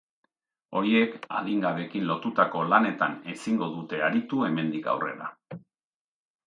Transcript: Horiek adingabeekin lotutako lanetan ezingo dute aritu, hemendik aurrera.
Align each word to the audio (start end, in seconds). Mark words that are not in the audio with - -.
Horiek 0.79 1.19
adingabeekin 1.41 2.07
lotutako 2.13 2.65
lanetan 2.73 3.15
ezingo 3.35 3.69
dute 3.77 4.05
aritu, 4.09 4.43
hemendik 4.49 4.93
aurrera. 4.97 5.35